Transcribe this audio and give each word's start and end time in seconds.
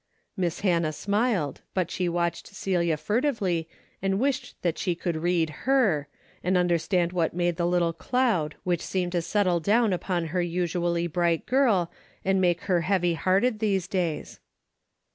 Miss 0.35 0.61
Hannah 0.61 0.93
smiled, 0.93 1.61
but 1.75 1.91
she 1.91 2.09
watched 2.09 2.47
Celia 2.47 2.97
furtively 2.97 3.69
and 4.01 4.19
wished 4.19 4.59
that 4.63 4.79
she 4.79 4.95
could 4.95 5.17
read 5.17 5.51
her, 5.69 6.07
and 6.43 6.57
understand 6.57 7.13
what 7.13 7.35
made 7.35 7.57
the 7.57 7.67
little 7.67 7.93
cloud 7.93 8.55
which 8.63 8.81
seemed 8.81 9.11
to 9.11 9.21
settle 9.21 9.59
down 9.59 9.93
upon 9.93 10.29
her 10.33 10.41
usually 10.41 11.05
bright 11.05 11.45
girl 11.45 11.91
and 12.25 12.41
make 12.41 12.61
her 12.61 12.81
heavy 12.81 13.13
hearted 13.13 13.59
these 13.59 13.87
da3"s. 13.87 14.39